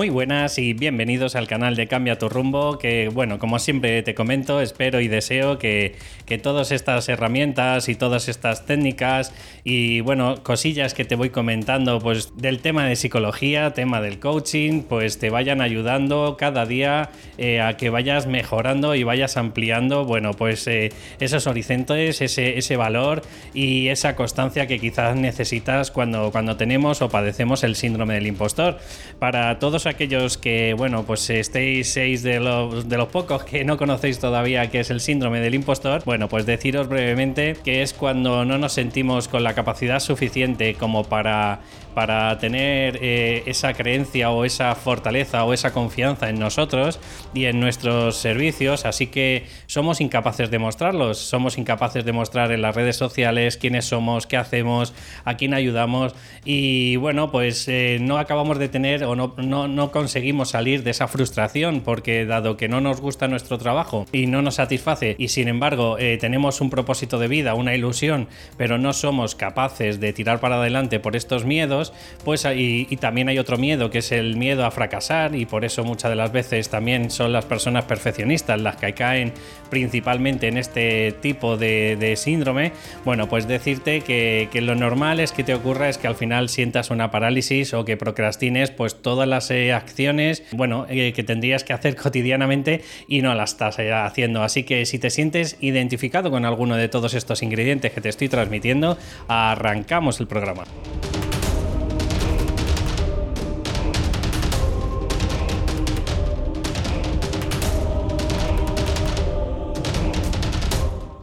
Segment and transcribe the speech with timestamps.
[0.00, 4.14] Muy buenas y bienvenidos al canal de Cambia tu rumbo, que bueno, como siempre te
[4.14, 5.94] comento, espero y deseo que,
[6.24, 11.98] que, todas estas herramientas y todas estas técnicas y bueno, cosillas que te voy comentando
[11.98, 17.60] pues del tema de psicología, tema del coaching, pues te vayan ayudando cada día eh,
[17.60, 23.20] a que vayas mejorando y vayas ampliando, bueno, pues eh, esos horizontes, ese, ese valor
[23.52, 28.78] y esa constancia que quizás necesitas cuando, cuando tenemos o padecemos el síndrome del impostor.
[29.18, 33.76] Para todos aquellos que, bueno, pues estéis seis de los, de los pocos que no
[33.76, 38.44] conocéis todavía qué es el síndrome del impostor, bueno, pues deciros brevemente que es cuando
[38.44, 41.60] no nos sentimos con la capacidad suficiente como para
[41.94, 47.00] para tener eh, esa creencia o esa fortaleza o esa confianza en nosotros
[47.34, 52.62] y en nuestros servicios, así que somos incapaces de mostrarlos, somos incapaces de mostrar en
[52.62, 56.14] las redes sociales quiénes somos, qué hacemos, a quién ayudamos.
[56.44, 61.08] Y bueno, pues eh, no acabamos de tener o no, no, conseguimos salir de esa
[61.08, 65.48] frustración porque dado que no nos gusta nuestro trabajo y no nos satisface y sin
[65.48, 70.40] embargo eh, tenemos un propósito de vida, una ilusión, pero no somos capaces de tirar
[70.40, 71.79] para adelante por estos miedos,
[72.24, 75.84] pues y, también hay otro miedo que es el miedo a fracasar y por eso
[75.84, 79.32] muchas de las veces también son las personas perfeccionistas las que caen
[79.70, 82.72] principalmente en este tipo de, síndrome.
[83.04, 86.90] Bueno, pues decirte que, lo normal es que te ocurra es que al final sientas
[86.90, 91.72] una parálisis o que procrastines pues todas las eh, acciones, bueno, eh, que tendrías que
[91.72, 94.42] hacer cotidianamente y no las estás eh, haciendo.
[94.42, 98.28] Así que si te sientes identificado con alguno de todos estos ingredientes que te estoy
[98.28, 100.64] transmitiendo, arrancamos el programa.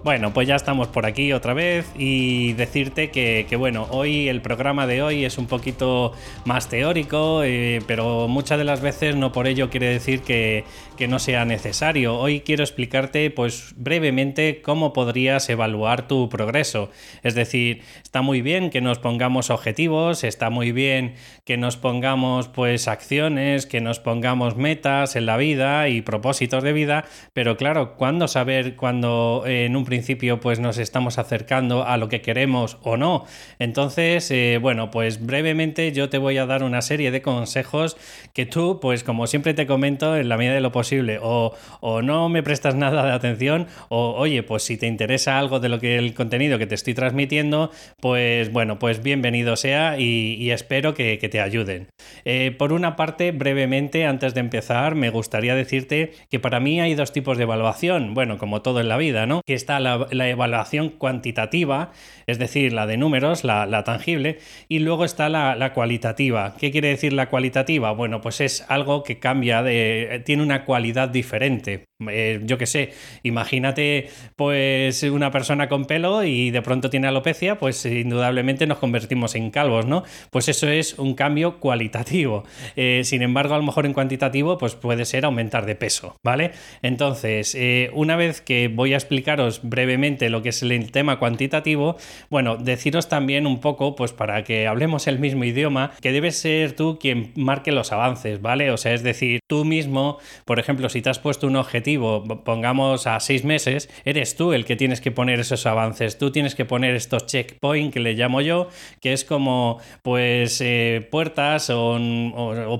[0.07, 4.87] Bueno, pues ya estamos por aquí otra vez y decirte que, bueno, hoy el programa
[4.87, 6.13] de hoy es un poquito
[6.45, 10.63] más teórico, eh, pero muchas de las veces no por ello quiere decir que,
[10.95, 12.17] que, no sea necesario.
[12.17, 16.89] Hoy quiero explicarte pues brevemente cómo podrías evaluar tu progreso.
[17.21, 22.47] Es decir, está muy bien que nos pongamos objetivos, está muy bien que nos pongamos
[22.47, 27.03] pues acciones, que nos pongamos metas en la vida y propósitos de vida,
[27.33, 29.96] pero claro, ¿cuándo saber cuando en un principio
[30.41, 33.25] pues nos estamos acercando a lo que queremos o no.
[33.59, 37.97] Entonces, eh, bueno, pues brevemente yo te voy a dar una serie de consejos
[38.33, 41.53] que tú, pues como siempre te comento, en la medida de lo posible, o,
[42.01, 45.79] no me prestas nada de atención, o oye, pues si te interesa algo de lo
[45.79, 51.17] que el contenido que te estoy transmitiendo, pues bueno, pues bienvenido sea y, espero que,
[51.17, 51.87] te ayuden.
[52.23, 56.95] Eh, por una parte, brevemente, antes de empezar, me gustaría decirte que para mí hay
[56.95, 59.41] dos tipos de evaluación, bueno, como todo en la vida, ¿no?
[59.45, 61.91] Que está la, evaluación cuantitativa,
[62.27, 66.55] es decir, la de números, la, tangible, y luego está la, cualitativa.
[66.59, 67.91] ¿Qué quiere decir la cualitativa?
[67.91, 71.86] Bueno, pues es algo que cambia, de, tiene una cualidad diferente.
[71.99, 72.93] Eh, yo qué sé,
[73.23, 79.33] imagínate pues una persona con pelo y de pronto tiene alopecia, pues indudablemente nos convertimos
[79.33, 80.03] en calvos, ¿no?
[80.29, 82.43] Pues eso es un cambio cualitativo.
[82.75, 86.51] Eh, sin embargo, a lo mejor en cuantitativo, pues puede ser aumentar de peso, ¿vale?
[86.83, 91.97] Entonces, eh, una vez que voy a explicaros brevemente lo que es el tema cuantitativo,
[92.29, 96.73] bueno, deciros también un poco, pues para que hablemos el mismo idioma, que debes ser
[96.73, 98.69] tú quien marque los avances, ¿vale?
[98.69, 103.07] O sea, es decir, tú mismo, por ejemplo, si te has puesto un objetivo, pongamos
[103.07, 106.17] a seis meses, eres tú el que tienes que poner esos avances.
[106.17, 108.67] Tú tienes que poner estos checkpoints que le llamo yo,
[108.99, 111.97] que es como pues eh, puertas o,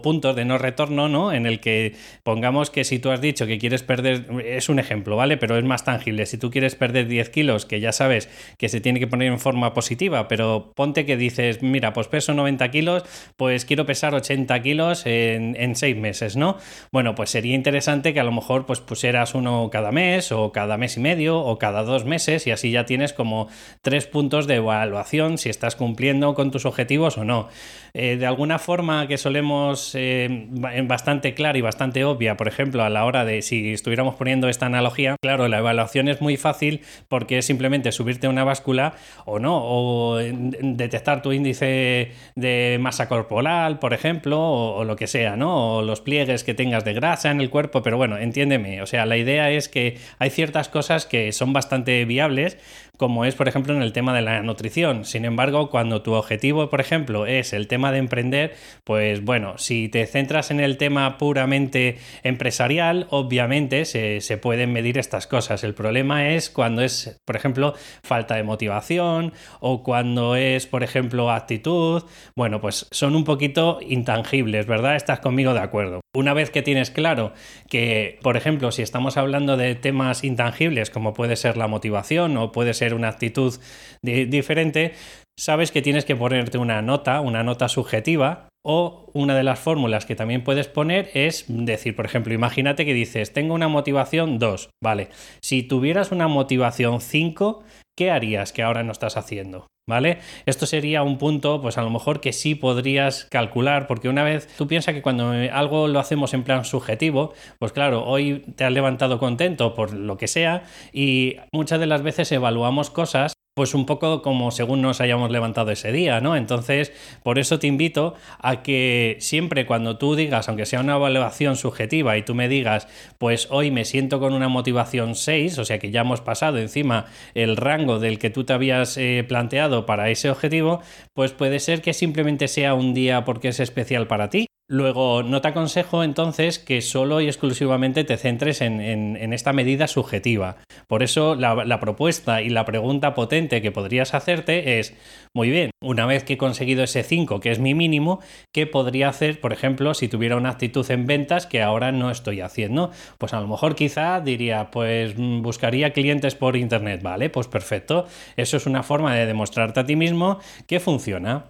[0.04, 1.32] puntos de no retorno, ¿no?
[1.32, 5.16] En el que pongamos que si tú has dicho que quieres perder, es un ejemplo,
[5.16, 5.38] ¿vale?
[5.38, 6.26] Pero es más tangible.
[6.26, 9.40] Si tú quieres perder 10 kilos, que ya sabes que se tiene que poner en
[9.40, 13.04] forma positiva, pero ponte que dices, mira, pues peso 90 kilos,
[13.38, 16.58] pues quiero pesar 80 kilos en, en seis meses, ¿no?
[16.92, 20.52] Bueno, pues sería interesante que a lo mejor pues, pues serás uno cada mes o
[20.52, 23.48] cada mes y medio o cada dos meses y así ya tienes como
[23.82, 27.50] tres puntos de evaluación si estás cumpliendo con tus objetivos o no.
[27.94, 30.48] Eh, de alguna forma que solemos eh,
[30.84, 34.68] bastante clara y bastante obvia, por ejemplo, a la hora de si estuviéramos poniendo esta
[34.68, 38.94] analogía, claro, la evaluación es muy fácil porque es simplemente subirte una báscula
[39.26, 45.08] o no, o detectar tu índice de masa corporal, por ejemplo, o, o lo que
[45.08, 45.78] sea, ¿no?
[45.78, 49.18] O los pliegues que tengas de grasa en el cuerpo, pero bueno, entiéndeme, sea, la
[49.18, 52.58] idea es que hay ciertas cosas que son bastante viables,
[52.98, 55.06] como es, por ejemplo, en el tema de la nutrición.
[55.06, 59.88] Sin embargo, cuando tu objetivo, por ejemplo, es el tema de emprender, pues bueno, si
[59.88, 65.64] te centras en el tema puramente empresarial, obviamente se, se pueden medir estas cosas.
[65.64, 71.32] El problema es cuando es, por ejemplo, falta de motivación o cuando es, por ejemplo,
[71.32, 72.04] actitud.
[72.36, 74.96] Bueno, pues son un poquito intangibles, ¿verdad?
[74.96, 76.02] Estás conmigo de acuerdo.
[76.16, 77.34] Una vez que tienes claro
[77.70, 82.52] que, por ejemplo, si estamos hablando de temas intangibles como puede ser la motivación o
[82.52, 83.54] puede ser una actitud
[84.02, 84.94] diferente,
[85.38, 90.06] sabes que tienes que ponerte una nota, una nota subjetiva o una de las fórmulas
[90.06, 94.70] que también puedes poner es decir, por ejemplo, imagínate que dices, tengo una motivación 2,
[94.84, 95.10] vale,
[95.42, 97.64] si tuvieras una motivación 5,
[97.98, 99.68] ¿qué harías que ahora no estás haciendo?
[99.90, 100.18] ¿Vale?
[100.46, 104.50] Esto sería un punto, pues a lo mejor que sí podrías calcular, porque una vez
[104.58, 108.72] tú piensas que cuando algo lo hacemos en plan subjetivo, pues claro, hoy te has
[108.74, 113.88] levantado contento por lo que sea y muchas de las veces evaluamos cosas pues un
[113.88, 116.36] poco como según nos hayamos levantado ese día, ¿no?
[116.36, 116.94] Entonces,
[117.24, 122.16] por eso te invito a que siempre cuando tú digas, aunque sea una evaluación subjetiva
[122.18, 122.88] y tú me digas,
[123.18, 127.08] pues hoy me siento con una motivación 6, o sea que ya hemos pasado encima
[127.34, 130.84] el rango del que tú te habías eh, planteado para ese objetivo,
[131.16, 135.40] pues puede ser que simplemente sea un día porque es especial para ti Luego, no
[135.40, 140.58] te aconsejo entonces que solo y exclusivamente te centres en, esta medida subjetiva.
[140.88, 144.94] Por eso la, propuesta y la pregunta potente que podrías hacerte es,
[145.34, 148.20] muy bien, una vez que he conseguido ese 5, que es mi mínimo,
[148.54, 152.42] ¿qué podría hacer, por ejemplo, si tuviera una actitud en ventas que ahora no estoy
[152.42, 152.92] haciendo?
[153.18, 157.30] Pues a lo mejor quizá diría, pues mm, buscaría clientes por Internet, ¿vale?
[157.30, 158.06] Pues perfecto.
[158.36, 161.50] Eso es una forma de demostrarte a ti mismo que funciona.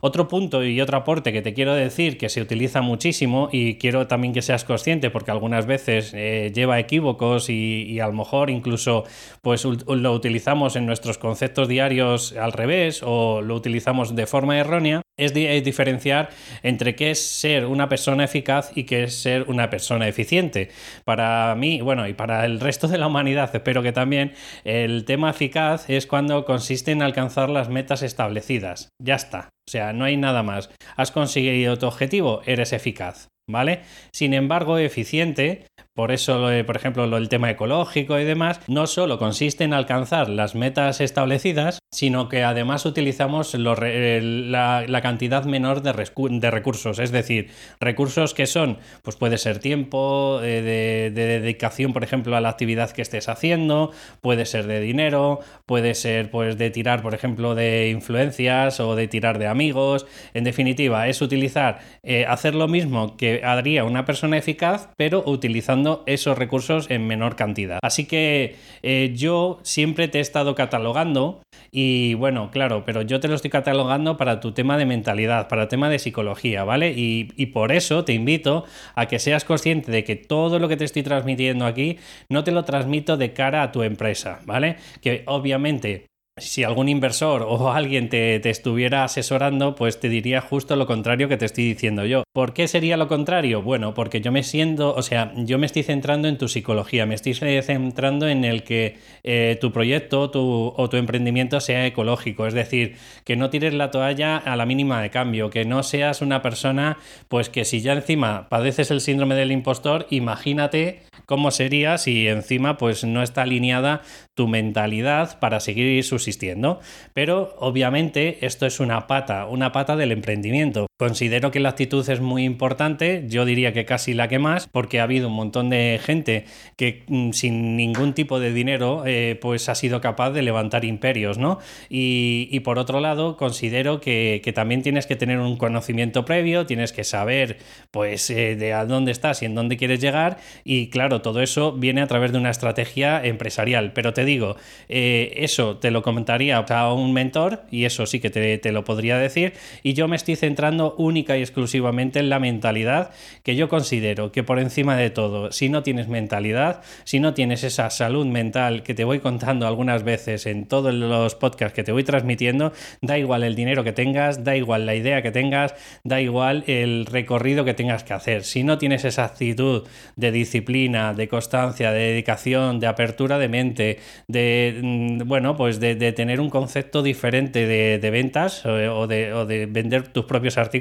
[0.00, 4.06] Otro punto y otro aporte que te quiero decir que se utiliza muchísimo y quiero
[4.06, 9.04] también que seas consciente porque algunas veces eh, lleva equívocos y, a lo mejor incluso
[9.42, 15.02] pues lo utilizamos en nuestros conceptos diarios al revés o lo utilizamos de forma errónea
[15.20, 16.30] es, diferenciar
[16.62, 20.70] entre qué es ser una persona eficaz y qué es ser una persona eficiente.
[21.04, 24.32] Para mí, bueno, y para el resto de la humanidad, espero que también,
[24.64, 28.88] el tema eficaz es cuando consiste en alcanzar las metas establecidas.
[29.02, 29.50] Ya está.
[29.68, 30.70] O sea, no hay nada más.
[30.96, 33.28] Has conseguido tu objetivo, eres eficaz.
[33.48, 33.80] ¿Vale?
[34.12, 35.66] Sin embargo, eficiente
[36.00, 40.54] por eso, por ejemplo, el tema ecológico y demás, no solo consiste en alcanzar las
[40.54, 47.50] metas establecidas, sino que además utilizamos la, cantidad menor de, recursos, es decir,
[47.80, 52.92] recursos que son, pues puede ser tiempo, eh, de, dedicación, por ejemplo, a la actividad
[52.92, 53.90] que estés haciendo,
[54.22, 59.06] puede ser de dinero, puede ser pues de tirar, por ejemplo, de influencias o de
[59.06, 60.06] tirar de amigos.
[60.32, 65.89] En definitiva, es utilizar, eh, hacer lo mismo que haría una persona eficaz, pero utilizando
[66.06, 67.78] esos recursos en menor cantidad.
[67.82, 73.28] Así que eh, yo siempre te he estado catalogando y bueno, claro, pero yo te
[73.28, 76.92] lo estoy catalogando para tu tema de mentalidad, para el tema de psicología, ¿vale?
[76.92, 78.64] Y, y por eso te invito
[78.94, 81.98] a que seas consciente de que todo lo que te estoy transmitiendo aquí
[82.28, 84.76] no te lo transmito de cara a tu empresa, ¿vale?
[85.00, 86.09] Que obviamente
[86.40, 91.36] si algún inversor o alguien te, estuviera asesorando, pues te diría justo lo contrario que
[91.36, 92.24] te estoy diciendo yo.
[92.32, 93.62] ¿Por qué sería lo contrario?
[93.62, 97.14] Bueno, porque yo me siento, o sea, yo me estoy centrando en tu psicología, me
[97.14, 102.96] estoy centrando en el que eh, tu proyecto o tu emprendimiento sea ecológico, es decir,
[103.24, 106.98] que no tires la toalla a la mínima de cambio, que no seas una persona,
[107.28, 112.76] pues que si ya encima padeces el síndrome del impostor, imagínate cómo sería si encima
[112.76, 114.02] pues no está alineada
[114.40, 116.80] tu mentalidad para seguir subsistiendo.
[117.12, 120.89] Pero obviamente esto es una pata, una pata del emprendimiento.
[121.00, 125.00] Considero que la actitud es muy importante, yo diría que casi la que más, porque
[125.00, 126.44] ha habido un montón de gente
[126.76, 131.38] que mm, sin ningún tipo de dinero eh, pues ha sido capaz de levantar imperios,
[131.38, 131.58] ¿no?
[131.88, 137.02] Y, por otro lado, considero que, también tienes que tener un conocimiento previo, tienes que
[137.02, 137.56] saber
[137.90, 141.72] pues eh, de a dónde estás y en dónde quieres llegar y claro, todo eso
[141.72, 144.56] viene a través de una estrategia empresarial, pero te digo,
[144.90, 148.84] eh, eso te lo comentaría a un mentor y eso sí que te, te lo
[148.84, 153.10] podría decir y yo me estoy centrando única y exclusivamente en la mentalidad,
[153.42, 157.64] que yo considero que por encima de todo, si no tienes mentalidad, si no tienes
[157.64, 161.92] esa salud mental que te voy contando algunas veces en todos los podcasts que te
[161.92, 166.20] voy transmitiendo, da igual el dinero que tengas, da igual la idea que tengas, da
[166.20, 168.44] igual el recorrido que tengas que hacer.
[168.44, 173.98] Si no tienes esa actitud de disciplina, de constancia, de dedicación, de apertura de mente,
[174.28, 179.66] de mm, bueno, pues de, tener un concepto diferente de, ventas o, de, o de
[179.66, 180.79] vender tus propios artículos,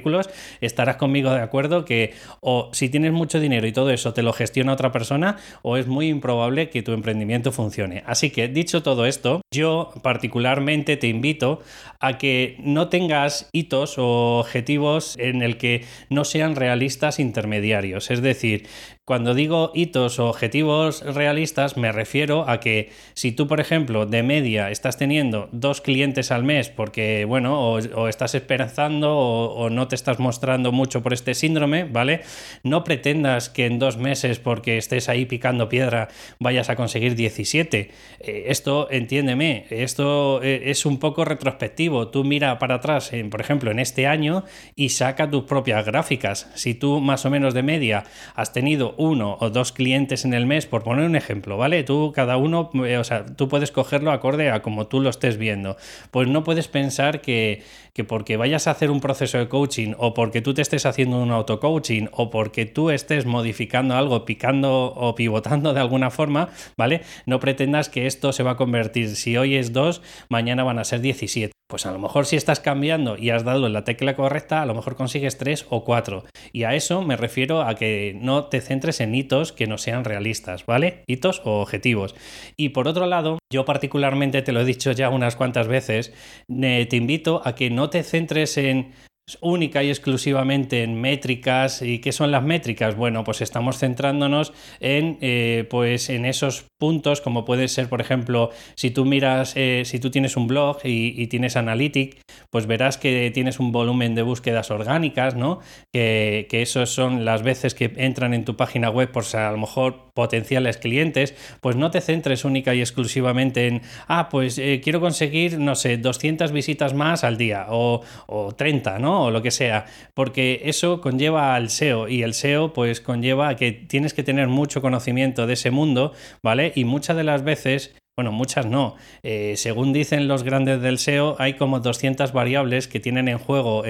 [0.61, 4.33] estarás conmigo de acuerdo que o si tienes mucho dinero y todo eso te lo
[4.33, 8.03] gestiona otra persona, o es muy improbable que tu emprendimiento funcione.
[8.05, 11.61] Así que dicho todo esto, yo particularmente te invito
[11.99, 18.11] a que no tengas hitos o objetivos en el que no sean realistas intermediarios.
[18.11, 18.67] Es decir,
[19.09, 24.21] cuando digo hitos o objetivos realistas, me refiero a que si tú, por ejemplo, de
[24.21, 29.95] media estás teniendo dos clientes al mes porque, bueno, o, estás esperanzando o, no te
[29.95, 32.21] estás mostrando mucho por este síndrome, ¿vale?
[32.63, 37.89] No pretendas que en dos meses, porque estés ahí picando piedra, vayas a conseguir 17.
[38.19, 42.09] Eh, esto, entiéndeme, esto eh, es un poco retrospectivo.
[42.09, 44.43] Tú mira para atrás, por ejemplo, en este año
[44.75, 46.49] y saca tus propias gráficas.
[46.55, 48.03] Si tú más o menos de media
[48.35, 51.83] has tenido uno o dos clientes en el mes, por poner un ejemplo, ¿vale?
[51.83, 55.37] Tú cada uno, eh, o sea, tú puedes cogerlo acorde a como tú lo estés
[55.37, 55.77] viendo.
[56.11, 60.13] Pues no puedes pensar que, que porque vayas a hacer un proceso de coaching o
[60.13, 65.15] porque tú te estés haciendo un auto-coaching o porque tú estés modificando algo, picando o
[65.15, 67.01] pivotando de alguna forma, ¿vale?
[67.25, 70.83] No pretendas que esto se va a convertir, si hoy es dos, mañana van a
[70.83, 71.51] ser 17.
[71.69, 74.73] Pues a lo mejor si estás cambiando y has dado la tecla correcta, a lo
[74.73, 76.23] mejor consigues tres o cuatro.
[76.51, 80.03] Y a eso me refiero a que no te centres en hitos que no sean
[80.03, 81.03] realistas, ¿vale?
[81.05, 82.15] Hitos o objetivos.
[82.57, 86.11] Y por otro lado, yo particularmente te lo he dicho ya unas cuantas veces,
[86.47, 88.93] te invito a que no te centres en
[89.41, 91.81] única y exclusivamente en métricas.
[91.81, 92.95] ¿Y qué son las métricas?
[92.95, 98.49] Bueno, pues estamos centrándonos en, eh, pues en esos puntos, como puede ser, por ejemplo,
[98.75, 102.17] si tú miras, eh, si tú tienes un blog y, tienes Analytics,
[102.49, 105.59] pues verás que tienes un volumen de búsquedas orgánicas, ¿no?
[105.93, 109.57] Que, que esos son las veces que entran en tu página web por a lo
[109.57, 114.99] mejor potenciales clientes, pues no te centres única y exclusivamente en, ah, pues eh, quiero
[114.99, 119.18] conseguir, no sé, 200 visitas más al día o, o 30, ¿no?
[119.21, 123.71] O lo que sea, porque eso conlleva al SEO y el SEO pues conlleva que
[123.71, 126.71] tienes que tener mucho conocimiento de ese mundo, ¿vale?
[126.75, 128.97] Y muchas de las veces bueno, muchas no.
[129.23, 133.83] Eh, según dicen los grandes del SEO, hay como 200 variables que tienen en juego,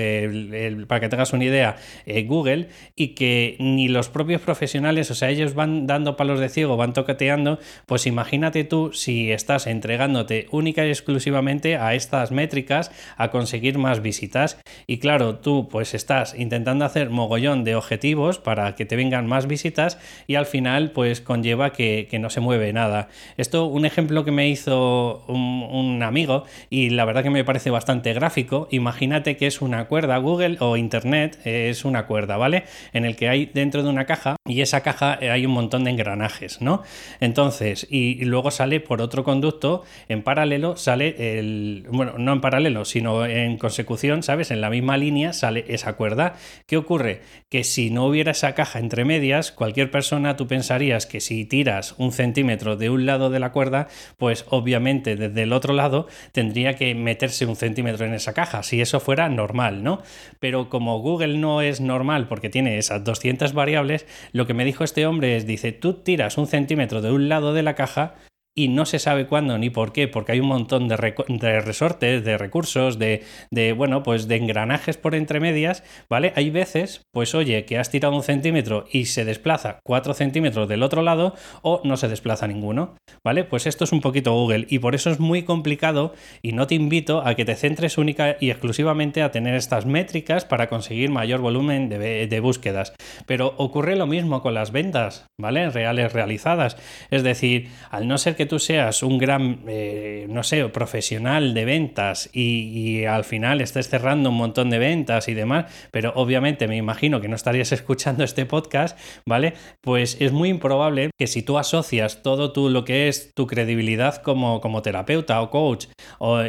[0.87, 5.31] para que tengas una idea, eh, Google, y que ni los propios profesionales, o sea,
[5.31, 7.57] ellos van dando palos de ciego, van toqueteando,
[7.87, 14.03] pues imagínate tú si estás entregándote única y exclusivamente a estas métricas a conseguir más
[14.03, 14.59] visitas.
[14.85, 19.47] Y claro, tú pues estás intentando hacer mogollón de objetivos para que te vengan más
[19.47, 23.09] visitas y al final pues conlleva que, que no se mueve nada.
[23.37, 28.13] Esto, un ejemplo que me hizo un, amigo y la verdad que me parece bastante
[28.13, 28.67] gráfico.
[28.71, 32.63] Imagínate que es una cuerda, Google o Internet es una cuerda, ¿vale?
[32.93, 35.83] En el que hay dentro de una caja y esa caja eh, hay un montón
[35.83, 36.83] de engranajes, ¿no?
[37.19, 42.85] Entonces, y, luego sale por otro conducto, en paralelo sale el, bueno, no en paralelo,
[42.85, 44.51] sino en consecución, ¿sabes?
[44.51, 46.35] En la misma línea sale esa cuerda.
[46.65, 47.21] ¿Qué ocurre?
[47.49, 51.95] Que si no hubiera esa caja entre medias, cualquier persona tú pensarías que si tiras
[51.97, 56.75] un centímetro de un lado de la cuerda, pues obviamente desde el otro lado tendría
[56.75, 60.01] que meterse un centímetro en esa caja, si eso fuera normal, ¿no?
[60.39, 64.83] Pero como Google no es normal porque tiene esas 200 variables, lo que me dijo
[64.83, 68.15] este hombre es, dice, tú tiras un centímetro de un lado de la caja
[68.59, 72.37] y no se sabe cuándo ni por qué, porque hay un montón de, resortes, de
[72.37, 73.23] recursos, de,
[73.71, 76.33] bueno, pues de engranajes por entre medias, ¿vale?
[76.35, 80.83] Hay veces, pues oye, que has tirado un centímetro y se desplaza cuatro centímetros del
[80.83, 83.45] otro lado o no se desplaza ninguno, ¿vale?
[83.45, 86.75] Pues esto es un poquito Google y por eso es muy complicado y no te
[86.75, 91.39] invito a que te centres única y exclusivamente a tener estas métricas para conseguir mayor
[91.39, 92.93] volumen de, de búsquedas.
[93.25, 95.69] Pero ocurre lo mismo con las ventas, ¿vale?
[95.69, 96.75] Reales realizadas.
[97.09, 101.63] Es decir, al no ser que tú seas un gran, eh, no sé, profesional de
[101.63, 106.75] ventas y, al final estés cerrando un montón de ventas y demás, pero obviamente me
[106.75, 109.53] imagino que no estarías escuchando este podcast, ¿vale?
[109.81, 114.21] Pues es muy improbable que si tú asocias todo tú lo que es tu credibilidad
[114.21, 115.85] como, como terapeuta o coach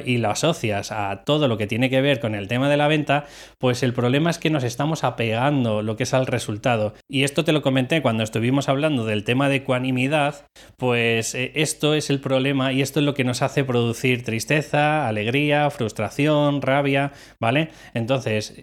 [0.04, 2.88] y lo asocias a todo lo que tiene que ver con el tema de la
[2.88, 3.26] venta,
[3.58, 6.94] pues el problema es que nos estamos apegando lo que es al resultado.
[7.08, 11.89] Y esto te lo comenté cuando estuvimos hablando del tema de ecuanimidad, pues eh, esto
[11.94, 17.12] es el problema y esto es lo que nos hace producir tristeza, alegría, frustración, rabia,
[17.38, 17.70] ¿vale?
[17.94, 18.54] Entonces,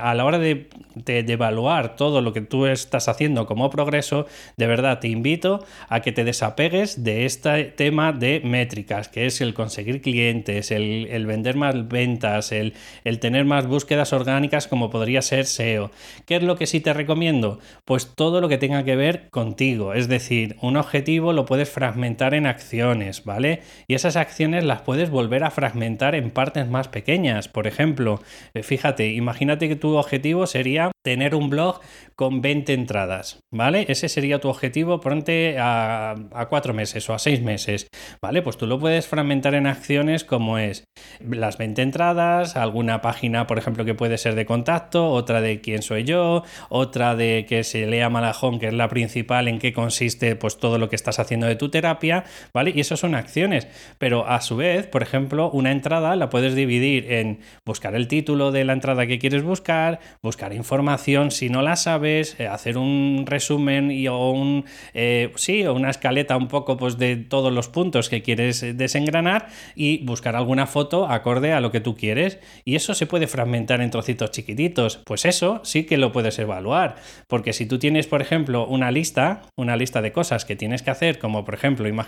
[0.00, 0.68] a la hora de,
[1.06, 6.12] evaluar todo lo que tú estás haciendo como progreso, de verdad te invito a que
[6.12, 11.88] te desapegues de este tema de métricas, que es el conseguir clientes, el, vender más
[11.88, 15.90] ventas, el, el tener más búsquedas orgánicas como podría ser SEO.
[16.26, 17.58] ¿Qué es lo que sí te recomiendo?
[17.84, 22.21] Pues todo lo que tenga que ver contigo, es decir, un objetivo lo puedes fragmentar
[22.30, 23.62] en acciones, ¿vale?
[23.88, 27.48] Y esas acciones las puedes volver a fragmentar en partes más pequeñas.
[27.48, 28.20] Por ejemplo,
[28.54, 31.80] eh, fíjate, imagínate que tu objetivo sería tener un blog
[32.14, 33.86] con 20 entradas, ¿vale?
[33.88, 35.22] Ese sería tu objetivo pronto
[35.58, 37.88] a, a cuatro meses o a seis meses,
[38.20, 38.42] ¿vale?
[38.42, 40.84] Pues tú lo puedes fragmentar en acciones como es
[41.20, 45.82] las 20 entradas, alguna página, por ejemplo, que puede ser de contacto, otra de quién
[45.82, 50.36] soy yo, otra de que se lea Malajón, que es la principal, en qué consiste
[50.36, 52.11] pues todo lo que estás haciendo de tu terapia,
[52.52, 52.72] ¿vale?
[52.74, 53.66] Y eso son acciones,
[53.98, 58.52] pero a su vez, por ejemplo, una entrada la puedes dividir en buscar el título
[58.52, 63.24] de la entrada que quieres buscar, buscar información si no la sabes, eh, hacer un
[63.26, 64.64] resumen y o un
[64.94, 69.48] eh, sí, o una escaleta un poco pues de todos los puntos que quieres desengranar
[69.74, 73.80] y buscar alguna foto acorde a lo que tú quieres y eso se puede fragmentar
[73.80, 75.00] en trocitos chiquititos.
[75.04, 76.96] Pues eso sí que lo puedes evaluar,
[77.28, 80.90] porque si tú tienes, por ejemplo, una lista, una lista de cosas que tienes que
[80.90, 82.01] hacer, como por ejemplo, imagínate,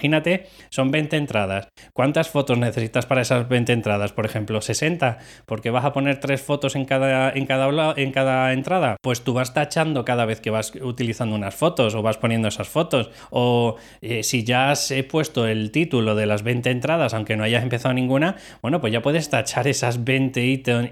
[0.71, 1.69] son 20 entradas.
[1.93, 4.13] ¿Cuántas fotos necesitas para esas 20 entradas?
[4.13, 8.53] Por ejemplo, 60, porque vas a poner tres fotos en cada en cada en cada
[8.53, 8.97] entrada.
[9.03, 12.69] Pues tú vas tachando cada vez que vas utilizando unas fotos o vas poniendo esas
[12.69, 17.45] fotos o eh, si ya has puesto el título de las 20 entradas, aunque no
[17.45, 20.45] hayas empezado ninguna, bueno, pues ya puedes tachar esas 20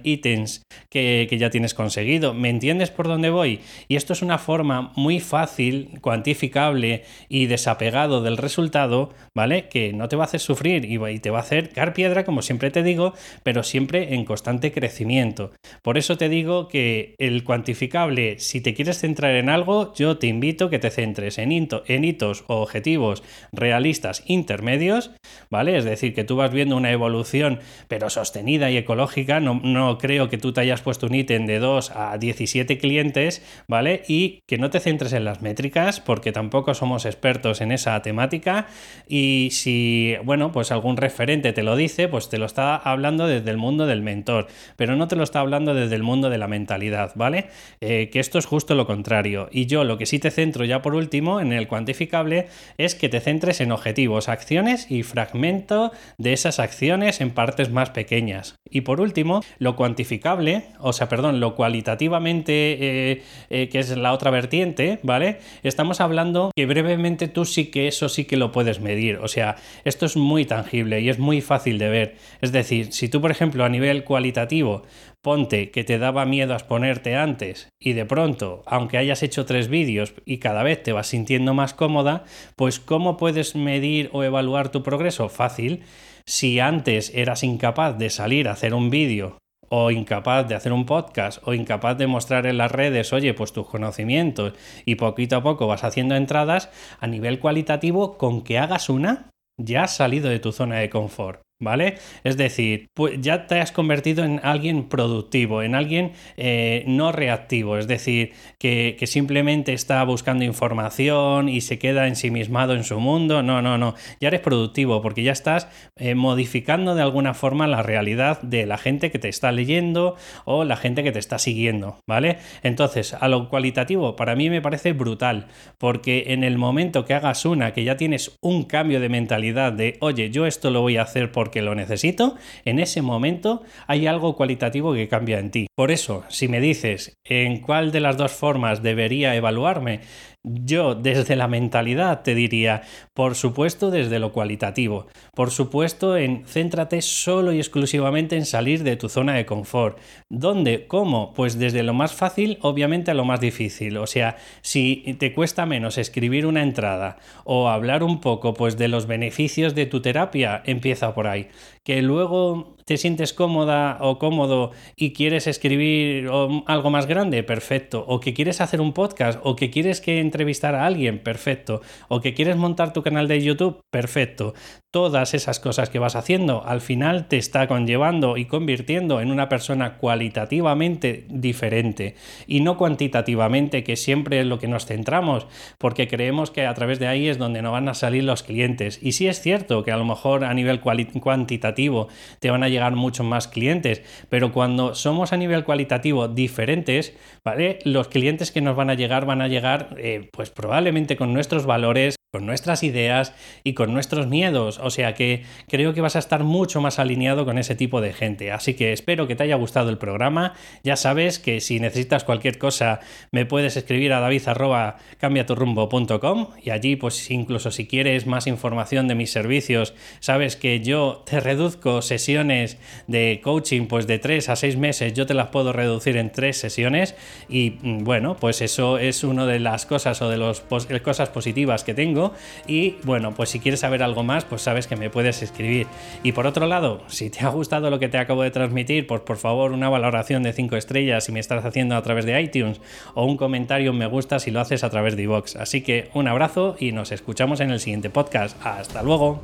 [0.02, 2.34] ítems que, que ya tienes conseguido.
[2.34, 3.60] ¿Me entiendes por dónde voy?
[3.88, 8.91] Y esto es una forma muy fácil, cuantificable y desapegado del resultado,
[9.34, 9.68] ¿vale?
[9.68, 12.42] Que no te va a hacer sufrir y te va a hacer caer piedra, como
[12.42, 15.52] siempre te digo, pero siempre en constante crecimiento.
[15.82, 20.26] Por eso te digo que el cuantificable, si te quieres centrar en algo, yo te
[20.26, 23.22] invito que te centres en, en hitos o objetivos
[23.52, 25.10] realistas intermedios,
[25.50, 25.76] ¿vale?
[25.76, 29.40] Es decir, que tú vas viendo una evolución, pero sostenida y ecológica.
[29.40, 33.42] No, no creo que tú te hayas puesto un ítem de 2 a 17 clientes,
[33.68, 34.02] ¿vale?
[34.08, 38.66] Y que no te centres en las métricas, porque tampoco somos expertos en esa temática.
[39.08, 43.50] Y si, bueno, pues algún referente te lo dice, pues te lo está hablando desde
[43.50, 44.46] el mundo del mentor,
[44.76, 47.46] pero no te lo está hablando desde el mundo de la mentalidad, ¿vale?
[47.80, 49.48] Eh, que esto es justo lo contrario.
[49.52, 52.46] Y yo lo que sí te centro ya por último en el cuantificable
[52.78, 57.90] es que te centres en objetivos, acciones y fragmento de esas acciones en partes más
[57.90, 58.56] pequeñas.
[58.70, 64.12] Y por último, lo cuantificable, o sea, perdón, lo cualitativamente, eh, eh, que es la
[64.12, 65.38] otra vertiente, ¿vale?
[65.62, 69.18] Estamos hablando que brevemente tú sí que eso sí que lo puedes medir.
[69.18, 72.16] O sea, esto es muy tangible y es muy fácil de ver.
[72.40, 74.82] Es decir, si tú, por ejemplo, a nivel cualitativo,
[75.22, 79.68] ponte que te daba miedo a exponerte antes y de pronto, aunque hayas hecho tres
[79.68, 82.24] vídeos y cada vez te vas sintiendo más cómoda,
[82.56, 85.28] pues ¿cómo puedes medir o evaluar tu progreso?
[85.28, 85.82] Fácil.
[86.24, 89.41] Si antes eras incapaz de salir a hacer un vídeo
[89.74, 93.54] o incapaz de hacer un podcast o incapaz de mostrar en las redes, oye, pues
[93.54, 94.52] tus conocimientos
[94.84, 96.68] y poquito a poco vas haciendo entradas,
[97.00, 101.40] a nivel cualitativo, con que hagas una, ya has salido de tu zona de confort.
[101.62, 101.94] ¿Vale?
[102.24, 107.78] Es decir, pues ya te has convertido en alguien productivo, en alguien eh, no reactivo,
[107.78, 113.44] es decir, que, simplemente está buscando información y se queda ensimismado en su mundo.
[113.44, 117.82] No, no, no, ya eres productivo porque ya estás eh, modificando de alguna forma la
[117.82, 121.98] realidad de la gente que te está leyendo o la gente que te está siguiendo,
[122.08, 122.38] ¿vale?
[122.64, 125.46] Entonces, a lo cualitativo, para mí me parece brutal,
[125.78, 129.96] porque en el momento que hagas una, que ya tienes un cambio de mentalidad de,
[130.00, 132.34] oye, yo esto lo voy a hacer por que lo necesito,
[132.64, 135.66] en ese momento hay algo cualitativo que cambia en ti.
[135.76, 140.00] Por eso, si me dices en cuál de las dos formas debería evaluarme,
[140.44, 142.82] yo desde la mentalidad te diría,
[143.14, 148.96] por supuesto desde lo cualitativo, por supuesto en céntrate solo y exclusivamente en salir de
[148.96, 149.98] tu zona de confort.
[150.28, 150.86] ¿Dónde?
[150.88, 151.32] ¿Cómo?
[151.32, 153.96] Pues desde lo más fácil obviamente a lo más difícil.
[153.98, 158.88] O sea, si te cuesta menos escribir una entrada o hablar un poco pues de
[158.88, 161.48] los beneficios de tu terapia, empieza por ahí.
[161.84, 166.28] Que luego te sientes cómoda o cómodo y quieres escribir
[166.66, 168.04] algo más grande, perfecto.
[168.06, 171.80] O que quieres hacer un podcast o que quieres que entrevistar a alguien, perfecto.
[172.08, 174.54] O que quieres montar tu canal de YouTube, perfecto.
[174.92, 179.48] Todas esas cosas que vas haciendo al final te está conllevando y convirtiendo en una
[179.48, 182.14] persona cualitativamente diferente
[182.46, 185.46] y no cuantitativamente, que siempre es lo que nos centramos,
[185.78, 188.98] porque creemos que a través de ahí es donde no van a salir los clientes.
[189.00, 192.94] Y sí es cierto que a lo mejor a nivel cuantitativo te van a llegar
[192.94, 197.78] muchos más clientes, pero cuando somos a nivel cualitativo diferentes, ¿vale?
[197.84, 201.64] Los clientes que nos van a llegar van a llegar, eh, pues probablemente con nuestros
[201.64, 204.78] valores, con nuestras ideas y con nuestros miedos.
[204.82, 208.12] O sea que creo que vas a estar mucho más alineado con ese tipo de
[208.12, 208.52] gente.
[208.52, 210.54] Así que espero que te haya gustado el programa.
[210.82, 217.30] Ya sabes que si necesitas cualquier cosa me puedes escribir a david.cambiaturrumbo.com y allí pues
[217.30, 223.40] incluso si quieres más información de mis servicios, sabes que yo te reduzco sesiones de
[223.42, 227.14] coaching pues de 3 a 6 meses, yo te las puedo reducir en 3 sesiones
[227.48, 230.62] y mm, bueno, pues eso es una de las cosas o de las
[231.02, 232.32] cosas positivas que tengo
[232.66, 235.86] y bueno, pues si quieres saber algo más, pues sabes que me puedes escribir.
[236.22, 239.20] Y por otro lado, si te ha gustado lo que te acabo de transmitir, pues
[239.20, 242.80] por favor una valoración de 5 estrellas si me estás haciendo a través de iTunes
[243.12, 245.56] o un comentario me gusta si lo haces a través de iVoox.
[245.56, 248.56] Así que un abrazo y nos escuchamos en el siguiente podcast.
[248.64, 249.42] Hasta luego.